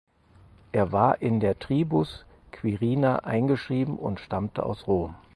Er 0.71 0.91
war 0.91 1.21
in 1.21 1.39
der 1.39 1.59
Tribus 1.59 2.25
"Quirina" 2.51 3.17
eingeschrieben 3.17 3.99
und 3.99 4.19
stammte 4.19 4.63
aus 4.63 4.87
Rom. 4.87 5.13